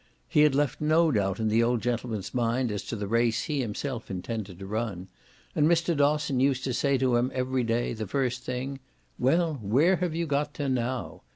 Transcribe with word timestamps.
He 0.27 0.41
had 0.41 0.55
left 0.55 0.81
no 0.81 1.11
doubt 1.11 1.39
in 1.39 1.47
the 1.47 1.61
old 1.61 1.83
gentleman's 1.83 2.33
mind 2.33 2.71
as 2.71 2.81
to 2.85 2.95
the 2.95 3.05
race 3.05 3.43
he 3.43 3.61
himself 3.61 4.09
intended 4.09 4.57
to 4.57 4.65
run, 4.65 5.09
and 5.55 5.67
Mr. 5.67 5.95
Dosson 5.95 6.39
used 6.39 6.63
to 6.63 6.73
say 6.73 6.97
to 6.97 7.17
him 7.17 7.29
every 7.35 7.63
day, 7.63 7.93
the 7.93 8.07
first 8.07 8.41
thing, 8.41 8.79
"Well, 9.19 9.59
where 9.61 9.97
have 9.97 10.15
you 10.15 10.25
got 10.25 10.55
to 10.55 10.67
now?" 10.69 11.21